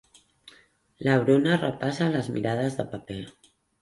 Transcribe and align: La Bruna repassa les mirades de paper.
La 1.07 1.17
Bruna 1.25 1.57
repassa 1.65 2.07
les 2.17 2.31
mirades 2.39 2.79
de 2.81 2.87
paper. 2.95 3.21